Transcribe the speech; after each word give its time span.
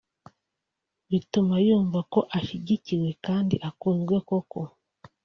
bituma 1.09 1.55
yumva 1.67 1.99
ko 2.13 2.19
ashyigikiwe 2.37 3.09
kandi 3.25 3.55
akunzwe 3.69 4.17
koko 4.27 4.59